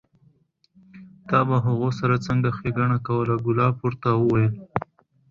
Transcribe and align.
تا 1.29 1.39
به 1.47 1.57
هغو 1.65 1.89
سره 1.99 2.15
څنګه 2.27 2.49
ښېګڼه 2.57 2.97
کوله؟ 3.07 3.35
کلاب 3.45 3.75
ورته 3.83 4.09
وویل: 4.19 4.53